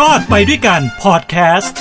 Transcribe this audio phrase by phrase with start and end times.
[0.10, 1.78] อดไปด้วยกันพอดแคสต์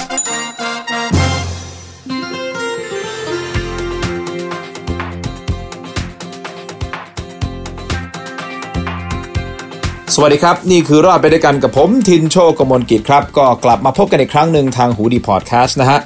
[10.16, 16.00] สวัสดีครับ นี่คือรอดไปด้วยกันกับผมทินโชกมลกิจครับ ก็กลับมาพบกันอีกครั้งหนึ่งทางหูดีพอดแคสต์นะฮะ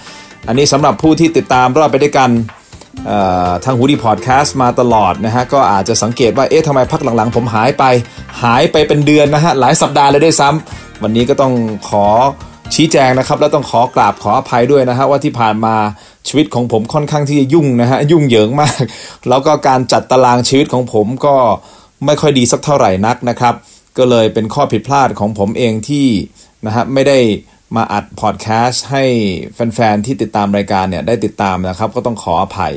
[0.47, 2.29] อันนี้สำหรับผู้ที่ติดตามรอดไปด้วยกัน
[3.65, 7.83] ทางหูดีพอดแคสต์มาตลอดนะฮะ ก็อาจจะสังเกตว่าเอ๊ะทำไมพักหลังๆ ผมหายไป
[8.43, 11.53] หายไปเป็นเดือนนะฮะ หลายสัปดาห์เลยด้วยซ้ำ วันนี้ก็ต้อง
[11.89, 12.05] ขอ
[12.75, 15.75] ชี้แจงนะครับ แล้วต้องขอกราบขออภัยด้วยนะฮะว่าที่ผ่านมา
[16.27, 18.83] ชีวิตของผมค่อนข้างที่จะยุ่งนะฮะยุ่งเหยิงมาก
[19.29, 21.35] แล้วก็การจัดตารางชีวิตของผมก็
[22.05, 23.55] ไม่ค่อยดีสักเท่าไหร่นักนะครับ
[23.97, 26.07] ก็เลยเป็นข้อผิดพลาดของผมเองที่
[26.65, 27.19] นะฮะไม่ได้
[27.75, 29.03] มาอัดพอดแคสต์ให้
[29.53, 32.73] แฟนๆที่ติดตามรายการเนี่ยได้ติดตามนะครับ ก็ต้องขออภัย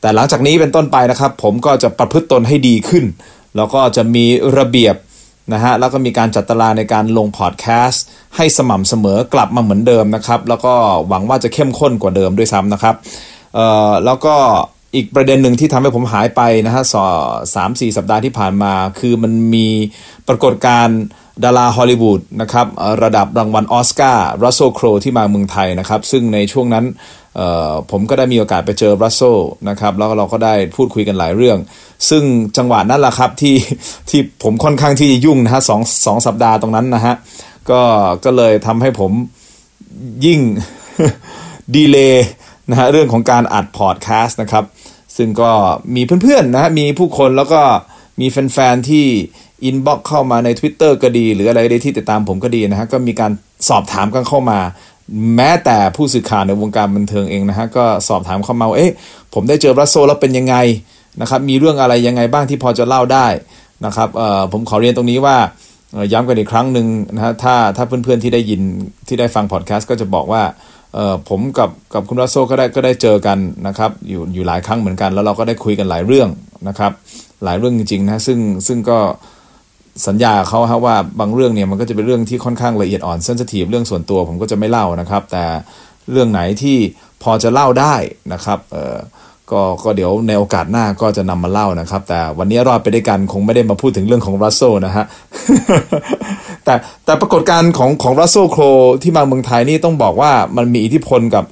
[0.00, 3.04] แต่หลังจากนี้เป็นต้นไปนะครับ ผมก็จะประพฤติตนให้ดีขึ้น
[3.56, 4.24] แล้วก็จะมี
[4.58, 4.94] ระเบียบ
[5.52, 8.04] นะฮะแล้วก็มีการจัดตารางในการลงพอดแคสต์
[8.36, 10.74] ให้สม่ำเสมอกลับมาเหมือนเดิมนะครับ แล้วก็
[11.08, 12.94] หวังว่าจะเข้มข้นกว่าเดิมด้วยซ้ำนะครับ
[13.54, 14.36] เอ่อแล้วก็
[14.94, 16.82] อีกประเด็นหนึ่งที่ทำให้ผมหายไปนะฮะ
[17.54, 19.68] สามสี่สัปดาห์ที่ผ่านมา คือมันมี
[20.28, 21.00] ปรากฏการณ์
[21.44, 22.66] ดาราฮอลลีวูดนะครับ
[23.02, 26.84] ระดับรางวัลออสการ์รัสโซโครที่มาเมืองไทยนะครับ ซึ่งในช่วงนั้น
[27.90, 29.22] ผมก็ได้มีโอกาสไปเจอรัสโซ
[29.68, 31.58] นะครับแล้วเราก็ได้พูดคุยกันหลายเรื่อง
[32.08, 32.22] ซึ่ง
[32.56, 33.56] จังหวะนั้นแหละครับที่
[34.10, 37.14] ที่ผมค่อนข้างที่จะยุ่งนะฮะสองสองสัปดาห์ตรงนั้นนะฮะ
[37.70, 37.82] ก็
[38.24, 39.12] ก็เลยทำให้ผม
[40.24, 40.40] ยิ่ง
[41.74, 42.26] delay
[42.70, 44.64] นะฮะเรื่องของการอัดพอดแคสต์นะครับ
[45.16, 45.50] ซึ่งก็
[45.94, 47.60] มีเพื่อนๆนะมีผู้คนแล้วก็
[48.20, 49.06] มีแฟนๆที่
[49.64, 53.32] inbox เข้ามาใน Twitter ก็ดี หรืออะไรได้ที่ติดตามผมก็ดีนะฮะก็มีการ
[53.68, 54.58] สอบถามกันเข้ามา
[55.36, 58.92] แม้แต่ผู้สื่อข่าวในวงการบันเทิงเองนะฮะก็สอบถามเข้ามาเอ๊ะ
[59.34, 60.56] ผมได้เจอรัสโซแล้วเป็นยังไง
[61.20, 63.26] นะครับมีเรื่องอะไรยังไงบ้างที่พอจะเล่าได้
[63.86, 64.08] นะครับ
[64.52, 65.36] ผมขอเรียนตรงนี้ว่า
[66.12, 68.60] ย้ำกันอีกครั้งหนึ่งนะฮะถ้าถ้าเพื่อนๆที่ได้ยิน
[69.08, 70.42] ที่ได้ฟังพอดแคสต์ก็จะบอกว่า
[71.28, 76.28] ผมกับกับคุณรัสโซก็ได้ก็ได้เจอกันนะครับอยู่อยู่หลายครั้งเหมือนกัน แล้วเราก็ได้คุยกันหลายเรื่อง
[76.68, 76.92] นะครับ
[77.44, 78.98] หลายเรื่องจริงๆนะซึ่งซึ่งก็
[80.06, 85.44] สัญญาเขาครับว่าบางเรื่องเนี่ยมันก็จะเป็นเรื่องที่ค่อนข้างละเอียดอ่อนเซนซิทีฟเรื่องส่วนตัวผมก็จะไม่เล่านะครับ แต่
[86.10, 86.76] เรื่องไหนที่
[87.22, 87.94] พอจะเล่าได้
[88.32, 88.76] นะครับเอ
[89.52, 95.04] ก็ก็เดี๋ยวในโอกาสหน้าก็จะนำมาเล่านะครับ แต่วันนี้รอดไปด้วยกันคงไม่ได้มาพูดถึงเรื่องของรัสโซนะฮะ
[96.64, 96.74] แต่
[97.04, 98.62] แต่ปรากฏการณ์ของของรัสโซโคร
[99.02, 101.44] ที่มาเมืองไทยนี่ต้องบอกว่ามันมีอิทธิพลกับ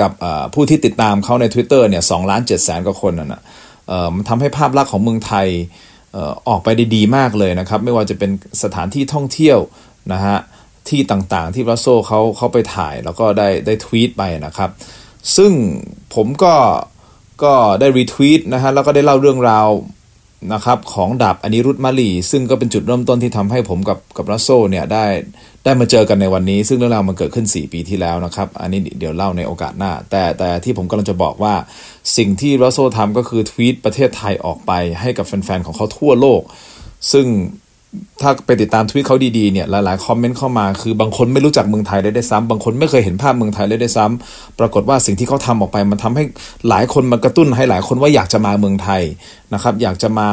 [0.00, 0.10] กับ
[0.54, 3.40] ผู้ที่ติดตามเขาใน Twitter เนี่ยสองล้านเจ็ดแสนกว่าคนนะ่ะ
[4.14, 5.46] มันทำให้ภาพลักษณ์ของเมืองไทย
[6.48, 8.30] ออกไปได้ดีมากเลยนะครับ ไม่ว่าจะเป็น
[8.62, 9.58] สถานที่ท่องเที่ยว
[10.12, 10.38] นะฮะ
[10.88, 14.70] ที่ต่างๆที่รัสโซเขาเขาไปถ่ายแล้วก็ได้ได้ทวีตไปนะครับ
[15.36, 15.52] ซึ่ง
[16.14, 16.54] ผมก็
[17.42, 19.68] ก็ได้รีทวีตนะฮะแล้วก็ได้เล่าเรื่องราว
[20.52, 25.04] นะครับของดาบอนิรุธมาลี ซึ่งก็เป็นจุดเริ่มต้นที่ทำให้ผมกับกับรัสโซเนี่ยได้
[25.64, 31.54] ได้มาเจอกันในวันนี้ ซึ่งเรื่องราวมันเกิดขึ้น 4 ปีที่แล้วนะครับ อันนี้เดี๋ยวเล่าในโอกาสหน้า แต่แต่ที่ผมกำลังจะบอกว่า
[32.16, 36.42] สิ่งที่รัสโซทำก็คือทวีตประเทศไทยออกไปให้กับแฟนๆของเขาทั่วโลก
[37.12, 37.26] ซึ่ง
[38.20, 46.24] ถ้าไปติดตามทวิตเขาดีๆเนี่ยหลายๆ comment เข้ามาคือบางคนไม่รู้จักเมืองไทยเลยด้วยซ้ำบางคนไม่เคยเห็นภาพเมืองไทยเลยด้วยซ้ำปรากฏว่าสิ่งที่เขาทำออกไป มันทำให้
[46.68, 49.02] หลายคนมากระตุ้นให้หลายคนว่าอยากจะมาเมืองไทย
[49.54, 50.28] นะครับอยากจะมา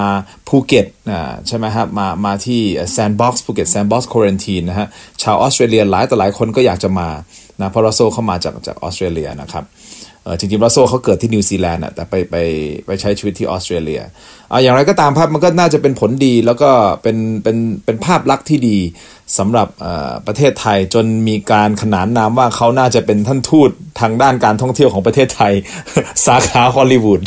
[0.47, 2.61] ภูเก็ตนะใช่ไหมครับมามาที่
[2.91, 4.87] sandbox ภูเก็ต sandbox quarantine นะฮะ
[5.21, 7.09] ชาวออสเตรเลียหลายแต่หลายคนก็อยากจะมา
[7.61, 9.63] นะเพราะรัสโซเข้ามาจากจากออสเตรเลียนะครับ
[10.39, 12.35] จริงๆรัสโซเขาเกิดที่นิวซีแลนด์อะแต่ไปไป
[12.85, 14.01] ไปใช้ชีวิตที่ออสเตรเลีย
[14.51, 16.69] ออย่างไรก็ตามภาพมันก็น่าจะเป็นผลดี แล้วก็
[17.03, 18.77] เป็นเป็นเป็นภาพลักษณ์ที่ดี
[19.37, 19.67] สำหรับ
[20.27, 23.69] ประเทศไทยจนมีการขนานนามว่าเขาน่าจะเป็นท่านทูต
[23.99, 25.53] ทางด้านการท่องเที่ยวของประเทศไทย
[26.25, 27.21] สาขาฮอลลีวูด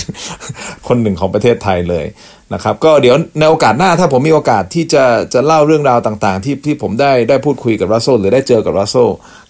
[0.89, 2.07] คนหนึ่งของประเทศไทยเลย
[2.55, 5.05] นะครับก็เดี๋ยวในโอกาสหน้าถ้าผมมีโอกาสที่จะ
[5.35, 8.97] จะเล่าเรื่องราวต่างๆ ที่ที่ผมได้ได้พูดคุยกับรัสโซหรือได้เจอกับรัสโซ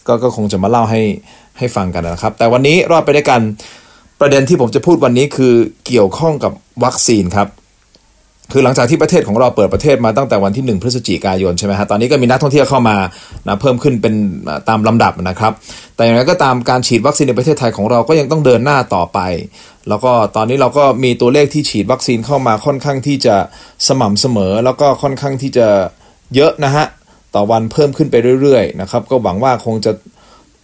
[0.08, 1.02] ก็ก็คงจะมาเล่าให้
[1.58, 3.40] ให้ฟังกันนะครับ แต่วันนี้รอดไปด้วยกัน
[4.20, 5.54] ประเด็นที่ผมจะพูดวันนี้คือ
[5.86, 6.52] เกี่ยวข้องกับ
[6.84, 7.48] วัคซีนครับ
[8.52, 12.96] คือหลังจากที่ประเทศของเราเปิดประเทศมาตั้งแต่วันที่ 1 พฤศจิกายนใช่ไหมฮะ ตอนนี้ก็มีนักท่องเที่ยวเข้ามา
[13.46, 14.14] นะเพิ่มขึ้นเป็น
[14.68, 15.52] ตามลำดับนะครับ
[15.96, 19.18] แต่อย่างไรก็ตามการฉีดวัคซีนในประเทศไทยของเราก็ยังต้องเดินหน้าต่อไป
[19.88, 23.36] แล้วก็ตอนนี้เราก็มีตัวเลขที่ฉีดวัคซีนเข้ามาค่อนข้างที่จะ
[23.88, 25.66] สม่ำเสมอ แล้วก็ค่อนข้างที่จะ
[26.34, 26.86] เยอะนะฮะ
[27.34, 29.92] ต่อวันเพิ่มขึ้นไปเรื่อยๆนะครับก็หวังว่าคงจะ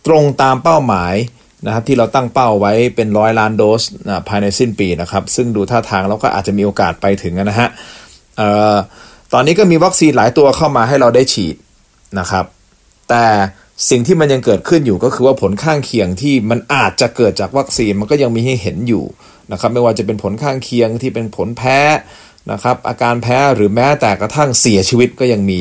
[0.06, 1.14] ตรงตามเป้าหมาย
[1.66, 7.68] นะครับที่เราตั้งเป้าไว้เป็นร้อยล้านโดสนะภายในสิ้นปีนะครับซึ่งดูท่าทางเราก็อาจจะมีโอกาสไปถึงนะฮะ
[9.32, 11.56] ตอนนี้ก็มีวัคซีนหลายตัวเข้ามาให้เราได้ฉีด
[12.18, 12.44] นะครับ
[13.10, 13.26] แต่
[13.90, 19.04] สิ่งที่มันยังเกิดขึ้นอยู่ก็คือว่าผลข้างเคียงที่มันอาจจะเกิดจากวัคซีนมันก็ยังมีให้เห็นอยู่
[19.52, 21.78] นะครับไม่ว่าจะเป็นผลข้างเคียงที่เป็นผลแพ้
[22.52, 25.60] นะครับอาการแพ้หรือแม้แต่กระทั่งเสียชีวิตก็ยังมี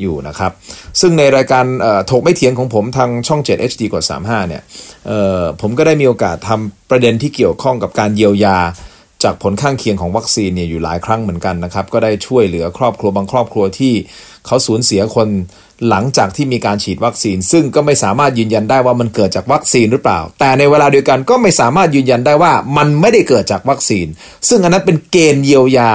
[0.00, 0.52] อยู่นะครับ
[1.00, 1.64] ซึ่งในรายการ
[2.10, 4.62] ถกไม่เถียงของผมทางช่อง 7 HD กด 35 เนี่ย
[5.60, 8.58] ผมก็ได้มีโอกาสทำประเด็นที่เกี่ยวข้องกับการเยียวยา
[9.24, 13.94] จากผลข้างเคียงของวัคซีนเนี่ยอยู่หลายครั้งเหมือนกันนะครับ ก็ได้ช่วยเหลือครอบครัวบางครอบครัวที่
[14.46, 15.28] เขาสูญเสียคน
[15.88, 24.06] หลังจากที่มีการฉีดวัคซีน ซึ่งก็ไม่สามารถยืนยันได้ว่ามันเกิดจากวัคซีนหรือเปล่า แต่ในเวลาเดียวกันก็ไม่สามารถยืนยันได้ว่ามันไม่ได้เกิดจากวัคซีน
[24.48, 25.90] ซึ่งอันนั้นเป็นเกณฑ์เยียวยา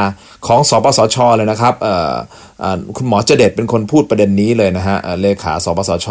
[0.47, 1.73] ของสปสชเลยนะครับ
[2.97, 6.07] คุณหมอเจเด็ดเป็นคนพูดประเด็นนี้เลยนะฮะเลขาสปสช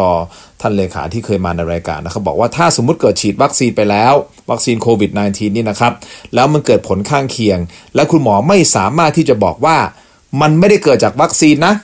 [0.61, 4.13] ท่านเลขาที่เคยมาในรายการนะครับบอกว่าถ้าสมมุติเกิดฉีดวัคซีนไปแล้ว
[4.51, 5.93] วัคซีนโควิด -19 นี่นะครับ
[6.35, 7.59] แล้วมันเกิดผลข้างเคียง
[7.95, 9.77] และคุณหมอไม่สามารถที่จะบอกว่า
[10.41, 11.75] มันไม่ได้เกิดจากวัคซีนนะ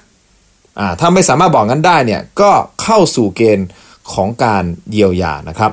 [1.00, 2.50] ถ้าไม่สามารถบอกงั้นได้เนี่ยก็
[2.82, 3.68] เข้าสู่เกณฑ์
[4.12, 5.72] ของการเยียวยานะครับ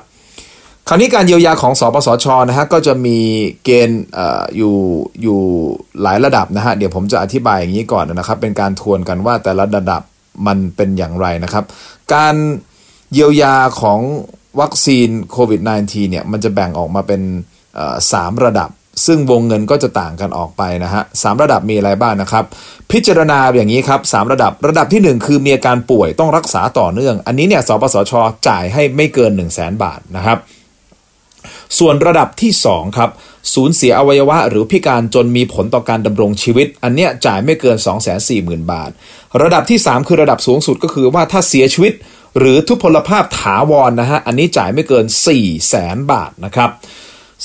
[0.92, 3.18] คราวนี้การเยียวยาของสปสชนะฮะก็จะมี
[3.64, 4.04] เกณฑ์
[4.58, 4.78] อยู่
[5.22, 5.40] อยู่
[6.02, 10.02] หลายระดับนะฮะเดี๋ยวผมจะอธิบายอย่างนี้ก่อนนะครับ เป็นการทวนกันว่าแต่ละระดับ
[10.48, 11.64] มันเป็นอย่างไรนะครับ
[12.14, 12.36] การ
[13.14, 14.00] เยียวยาของ
[14.60, 17.22] วัคซีนโควิด -19 เนี่ยมันจะแบ่งออกมาเป็น
[18.12, 18.70] สามระดับ
[19.06, 22.46] ซึ่งวงเงินก็จะต่างกันออกไปนะฮะสระดับมีอะไรบ้างนะครับ
[22.92, 28.14] พิจารณาอย่างนี้ครับสระดับระดับที่ 1 คือมีอาการป่วยต้องรักษาต่อเนื่อง อันนี้เนี่ยสปสช
[28.48, 30.40] จ่ายให้ไม่เกิน 1 0 0 0 0แบาทนะครับ
[31.78, 33.10] ส่วนระดับที่ 2 ครับ
[33.54, 38.92] สูญเสียอวัยวะหรือพิการจนมีผลต่อการดำรงชีวิต อันเนี้ยจ่ายไม่เกิน 2 4 0 0 0 0 บาท
[39.42, 41.94] ระดับที่ 3 คือระดับสูงสุดก็คือว่าถ้าเสียชีวิต
[42.40, 45.42] หรือทุพพลภาพถาวรนนะฮะอันนี้จ่ายไม่เกิน 4 0 0 0
[45.74, 46.70] 0 0บาทนะครับ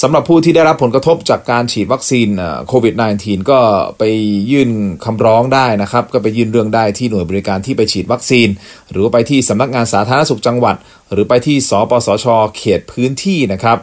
[0.02, 2.28] สำหรับผู้ที่ได้รับผลกระทบจากการฉีดวัคซีน
[2.68, 3.60] โควิด -19 ก็
[3.98, 4.02] ไป
[4.50, 4.70] ยื่น
[5.04, 8.48] คำร้องได้นะครับ ก็ไปยื่นเรื่องได้ที่หน่วยบริการที่ไปฉีดวัคซีน
[8.90, 10.76] หรือไปที่สำนักงานสาธารณสุขจังหวัด
[11.12, 12.26] หรือไปที่สปสช
[12.56, 13.78] เขตพื้นที่นะครับ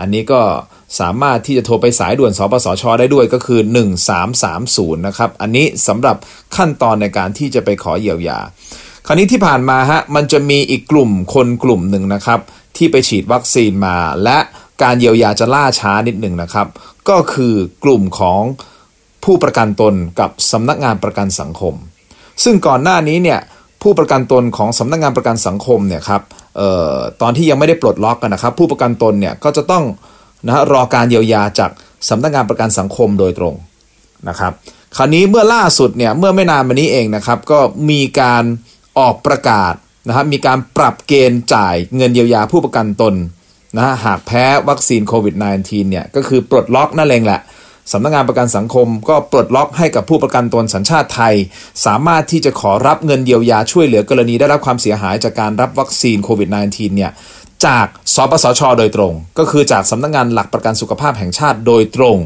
[0.00, 0.40] อันนี้ก็
[1.00, 3.60] สามารถที่จะโทรไปสายด่วนสปสช ได้ด้วยก็คือ
[4.28, 6.16] 1330 นะครับ อันนี้สำหรับ
[6.56, 8.38] ขั้นตอนในการที่จะไปขอเยียวยา
[9.06, 12.40] คราวนี้ที่ผ่านมาฮะมันจะมีอีกกลุ่มคนกลุ่มหนึ่งนะครับ
[12.76, 14.38] ที่ไปฉีดวัคซีนมา และ
[14.82, 16.66] การเยียวยาจะล่าช้านิดหนึ่งนะครับ
[17.08, 17.54] ก็คือ
[17.84, 18.42] กลุ่มของ
[19.24, 21.74] ผู้ประกันตนกับสำนักงานประกันสังคม
[22.44, 23.40] ซึ่งก่อนหน้านี้เนี่ย
[23.82, 26.22] ผู้ประกันตนของสำนักงานประกันสังคมเนี่ยครับ
[26.60, 26.62] อ
[26.92, 29.84] อตอนที่ยังไม่ได้ปลดล็อกกันนะครับ ผู้ประกันตนเนี่ยก็จะต้อง
[30.46, 31.70] นะรอการเยียวยาจาก
[32.08, 33.54] สำนักงานประกันสังคมโดยตรง
[34.28, 34.52] นะครับ
[34.96, 37.58] คราวนี้เมื่อล่าสุดเนี่ยเมื่อไม่นานมานี้เองนะครับ ก็
[37.90, 38.44] มีการ
[38.98, 39.74] ออกประกาศ
[40.06, 43.14] นะครับมีการปรับเกณฑ์จ่ายเงินเยียวยาผู้ประกันตน
[43.76, 47.40] นะหากแพ้วัคซีนโควิด -19 เนี่ยก็คือปลดล็อกนั่นเองแหละ
[47.92, 51.34] สำนักงงานประกันสังคมก็ปลดล็อกให้กับผู้ประกันตนสัญชาติไทย
[51.86, 57.12] สามารถที่จะขอรับเงินเยียวยาช่วยเหลือกรณีได้รับความเสียหายจากการรับวัคซีนโควิด -19 เนี่ย
[57.66, 62.18] จากสปสช โดยตรง ก็คือจากสำนักงงานหลักประกันสุขภาพแห่งชาติโดยตรง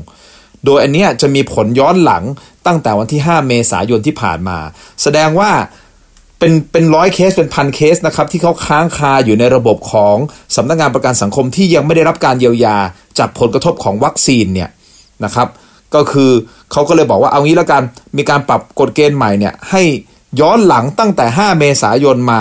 [0.67, 2.25] โดยอันนี้จะมีผลย้อนหลัง
[2.67, 4.59] ตั้งแต่วันที่ 5 เมษายนที่ผ่านมา
[5.03, 5.51] แสดงว่า
[6.39, 10.17] เป็นเป็นร้อยเคสเป็นพันเคสนะครับที่เขาค้างคาอยู่ในระบบของ
[10.56, 12.77] สำนักงงานประกันสังคมที่ยังไม่ได้รับการเยียวยา
[13.19, 14.69] จากผลกระทบของวัคซีนเนี่ย
[15.25, 15.49] นะครับ
[15.94, 16.31] ก็คือ
[16.72, 17.82] เขาก็เลยบอกว่าเอางี้แล้วกัน
[18.17, 19.82] มีการปรับกฎเกณฑ์ใหม่เนี่ยให้
[20.40, 22.40] ย้อนหลังตั้งแต่ 5 เมษายนมา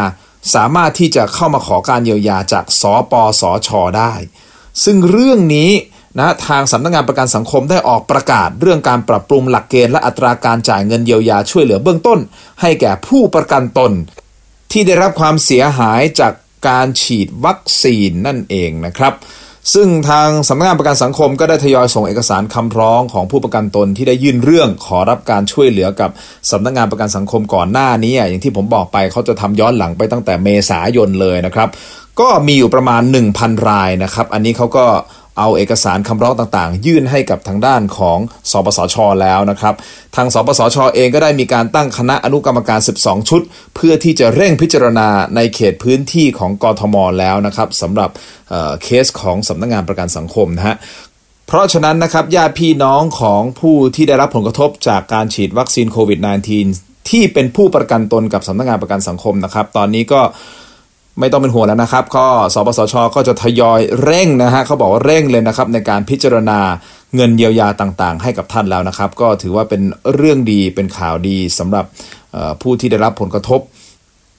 [0.53, 4.13] สามารถที่จะเข้ามาขอการเยียวยาจากสปสชได้
[4.83, 5.71] ซึ่งเรื่องนี้
[6.19, 12.19] นะทางสำนักงงานประกันสังคมได้ออกประกาศ เรื่องการปรับปรุงหลักเกณฑ์และอัตราการจ่ายเงินเยียวยาช่วยเหลือเบื้องต้น
[12.61, 13.91] ให้แก่ผู้ประกันตน
[14.71, 16.33] ที่ได้รับความเสียหายจาก
[16.67, 19.13] การฉีดวัคซีนนั่นเองนะครับ
[19.73, 26.09] ซึ่งทางสำนักงานประกันสังคมก็ได้ทยอยส่งเอกสารคำร้องของผู้ประกันตนที่ได้ยื่นเรื่องขอรับการช่วยเหลือกับ
[26.51, 31.69] สำนักงานประกันสังคมก่อนหน้านี้อย่างที่ผมบอกไปเขาจะทำย้อนหลังไปตั้งแต่เมษายนเลยนะครับ
[32.19, 33.01] ก็มีอยู่ประมาณ
[33.35, 34.85] 1,000 รายนะครับ อันนี้เขาก็
[35.39, 38.19] เอาเอกสารคำร้องต่างๆ ยื่นให้กับทางด้านของ
[38.51, 39.73] สปสช แล้วนะครับ
[40.15, 43.41] ทางสปสช เองก็ได้มีการตั้งคณะอนุกรรมการ 12 ชุด
[43.75, 48.09] เพื่อที่จะเร่งพิจารณาในเขตพื้นที่ของกทมแล้วนะครับสำหรับ
[48.83, 50.75] เคสของสำนักงงานประกันสังคมนะฮะ
[51.47, 56.19] เพราะฉะนั้นนะครับญาติพี่น้องของผู้ที่ได้รับผลกระทบจากการฉีดวัคซีนโควิด
[56.65, 60.21] -19 ที่เป็นผู้ประกันตนกับสำนักงงานประกันสังคมนะครับ ตอนนี้ก็
[61.19, 66.59] ไม่ต้องเป็นห่วงแล้วนะครับ ก็สปสช ก็จะทยอยเร่งนะฮะเขาบอกว่าเร่งเลยนะครับในการพิจารณา
[67.15, 69.81] เงินเยียวยาต่างๆ ให้กับท่านแล้วนะครับ ก็ถือว่าเป็น
[70.15, 71.85] เรื่องดีเป็นข่าวดีสำหรับ
[72.61, 73.61] ผู้ที่ได้รับผลกระทบ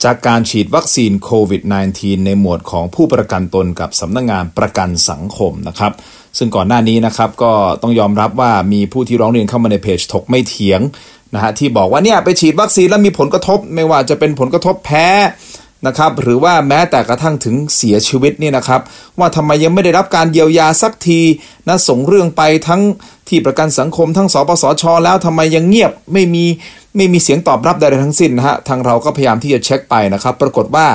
[0.05, 1.63] จากการฉีดวัคซีนโควิด
[1.95, 5.93] -19 ในหมวดของผู้ประกันตนกับสำนักงงานประกันสังคมนะครับ
[6.39, 10.81] ซึ่งก่อนหน้านี้นะครับก็ต้องยอมรับว่ามีผู้ที่ร้องเรียนเข้ามาในเพจถกไม่เถียง
[11.35, 15.07] นะฮะที่บอกว่าเนี่ยไปฉีดวัคซีนแล้วมีผลกระทบ ไม่ว่าจะเป็นผลกระทบแพ้
[15.87, 18.81] นะครับหรือว่าแม้แต่กระทั่งถึงเสียชีวิตนี่นะครับ
[19.19, 21.21] ว่าทำไมยังไม่ได้รับการเยียวยาสักที
[21.69, 22.83] นะส่งเรื่องไปทั้ง
[23.29, 26.45] ที่ประกันสังคมทั้งสปสช แล้วทำไมยังเงียบไม่มี
[26.97, 30.87] ไม่มีเสียงตอบรับใดๆทั้งสิ้นนะฮะทางเราก็พยายามที่จะเช็คไปนะครับ ปรากฏว่า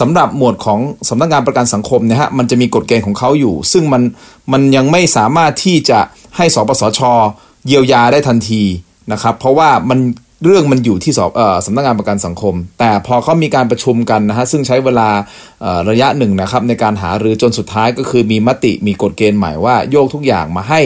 [0.00, 4.02] สำหรับหมวดของสำนักงานประกันสังคมนี่ยฮะมันจะมีกฎเกณฑ์ของเขาอยู่ ซึ่งมัน
[4.52, 5.98] มันยังไม่สามารถที่จะ
[6.36, 7.00] ให้สปสช
[7.66, 8.62] เยียวยาได้ทันที
[9.12, 9.98] นะครับ เพราะว่ามัน
[10.44, 11.30] เรื่องมันอยู่ที่สอบ
[11.66, 15.08] สำนักงานประกันสังคม แต่พอเขามีการประชุมกันนะฮะซึ่งใช้เวลา
[15.90, 20.80] ระยะหนึ่งนะครับในการหารือจนสุดท้ายก็คือมีมติมีกฎเกณฑ์ใหม่ว่าโยกทุกอย่างมาให้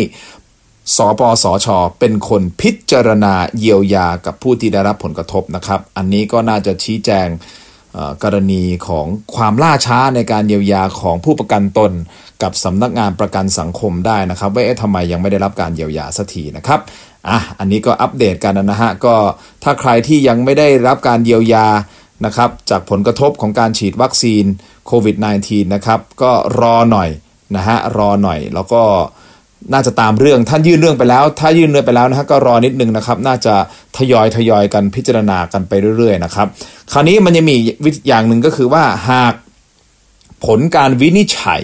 [0.97, 7.29] สปสช เป็นคนพิจารณาเยียวยากับผู้ที่ได้รับผลกระทบนะครับ อันนี้ก็น่าจะชี้แจง
[8.25, 11.93] กรณีของความล่าช้าในการเยียวยาของผู้ประกันตน
[12.43, 16.81] กับสำนักงานประกันสังคมได้นะครับว่าเอ๊ะทำไมยังไม่ได้รับการเยียวยาสักทีนะครับ
[17.29, 19.15] อะอันนี้ก็อัปเดตกันนะฮะก็
[19.65, 21.67] ถ้าใครที่ยังไม่ได้รับการเยียวยา
[22.25, 24.45] นะครับจากผลกระทบของการฉีดวัคซีน
[24.87, 27.11] โควิด -19 นะครับก็รอหน่อย
[27.57, 28.83] นะฮะรอหน่อยแล้วก็
[29.73, 33.55] น่าจะตามเรื่องท่านยื่นเรื่องไปแล้ว ถ้ายื่นเรื่องไปแล้วนะฮะก็รอนิดนึงนะครับ น่าจะ
[33.97, 36.47] ทยอยทยอยกันพิจารณากันไปเรื่อยๆนะครับ
[36.93, 39.35] คราวนี้มันยังมีวิอย่างหนึ่งก็คือว่าหาก
[40.47, 41.63] ผลการวินิจฉัย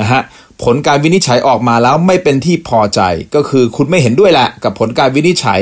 [0.00, 0.20] นะฮะ
[0.62, 3.00] ผลการวินิจฉัยออกมาแล้วไม่เป็นที่พอใจ
[3.34, 5.60] ก็คือคุณไม่เห็นด้วยแหละกับผลการวินิจฉัย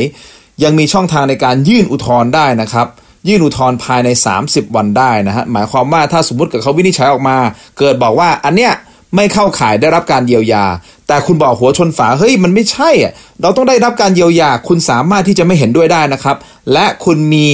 [0.65, 2.87] ยังมีช่องทางในการยื่นอุทธรณ์ได้นะครับ
[3.29, 4.09] ยื่นอุทธรณ์ภายใน
[4.43, 7.37] 30 วันได้นะฮะหมายความว่าถ้าสมมติกับเขาวินิจฉัยออกมา
[7.79, 8.73] เกิดบอกว่าอันเนี้ย
[9.17, 10.65] ไม่เข้าข่ายได้รับการเยียวยา
[11.09, 13.13] แต่คุณบอกหัวชนฝาเฮ้ยมันไม่ใช่อะ
[13.43, 16.37] เราต้องได้รับการเยียวยา คุณสามารถที่จะไม่เห็นด้วยได้นะครับ
[16.73, 17.49] และคุณมี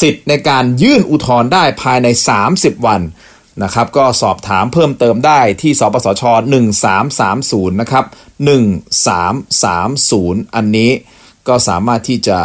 [0.00, 2.08] สิทธิ์ในการยื่นอุทธรณ์ได้ภายใน
[2.46, 3.00] 30 วัน
[3.62, 6.22] นะครับก็สอบถามเพิ่มเติมได้ที่สปสช
[7.02, 8.04] 1330 นะครับ
[9.24, 10.90] 1330 อันนี้
[11.48, 12.38] ก็สามารถที่จะ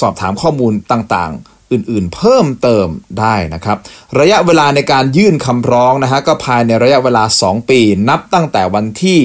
[0.00, 2.88] สอบถามข้อมูลต่างๆ อื่นๆ เพิ่มเติม
[3.20, 3.78] ได้นะครับ
[4.18, 9.18] ระยะเวลาในการยื่นคำร้องนะฮะก็ภายในระยะเวลา 2 ปี นับตั้งแต่วันที่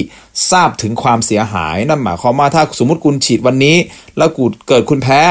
[0.51, 3.77] ทราบถึงความเสียหาย นั่นหมายความว่าถ้าสมมติคุณฉีดวันนี้
[4.17, 4.29] แล้ว
[4.67, 5.21] เกิดคุณแพ้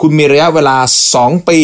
[0.00, 0.76] คุณมีระยะเวลา
[1.14, 1.60] 2 ปี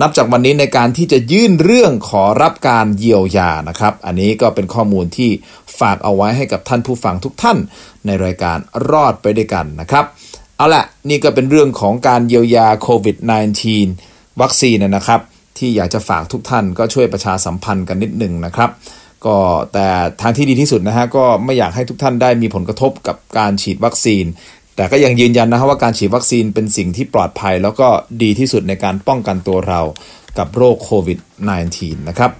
[0.00, 5.30] นับจากวันนี้ในการที่จะยื่นเรื่องขอรับการเยียวยานะครับ อันนี้ก็เป็นข้อมูลที่
[5.78, 7.58] ฝากเอาไว้ให้กับท่านผู้ฟังทุกท่าน
[8.06, 8.58] ในรายการ
[8.90, 10.04] รอดไปด้วยกันนะครับ
[10.56, 13.16] เอาละนี่ก็เป็นเรื่องของการเยียวยาโควิด
[13.72, 15.20] -19 วัคซีนนะครับ
[15.58, 18.70] ที่อยากจะฝากทุกท่านก็ช่วยประชาสัมพันธ์กันนิดหนึ่งนะครับ
[19.26, 19.36] ก็
[19.72, 19.86] แต่
[20.20, 24.24] ทางที่ดีที่สุดนะฮะก็ไม่อยากให้ทุกท่านได้มีผลกระทบกับการฉีดวัคซีน
[24.76, 27.88] แต่ก็ยังยืนยันนะครับว่าการฉีดวัคซีนเป็นสิ่งที่ปลอดภัย แล้วก็
[28.22, 29.80] ดีที่สุดในการป้องกันตัวเรา
[30.38, 31.18] กับโรคโควิด
[31.58, 32.30] -19 นะครับ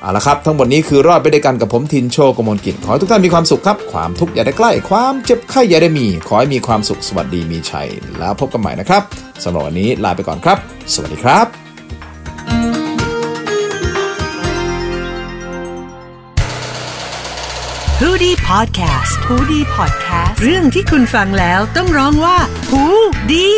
[0.00, 9.02] เอาละครับ ทั้งหมดนี้คือรอดไปด้วยกันกับผมทินโชคกมลกิจ ขอให้ทุกท่านมีความสุขครับ ความทุกข์อย่าได้ใกล้ ความเจ็บไข้อย่าได้มี ขอให้มีความสุขสวัสดีมีชัย แล้วพบกันใหม่นะครับ
[9.44, 10.58] สำหรับวันนี้ลาไปก่อนครับ
[10.94, 11.46] สวัสดีครับ
[18.00, 22.38] ฮูดี้พอดแคสต์ฮูดี้พอดแคสต์ เรื่องที่คุณฟังแล้วต้องร้องว่า
[22.70, 22.84] หู
[23.32, 23.50] ดี